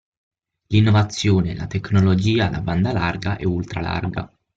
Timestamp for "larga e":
2.91-3.45